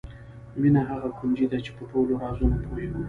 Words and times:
مینه 0.61 0.81
هغه 0.89 1.09
کونجي 1.19 1.45
ده 1.51 1.57
چې 1.65 1.71
په 1.77 1.83
ټولو 1.91 2.11
رازونو 2.21 2.57
پوهېږو. 2.63 2.99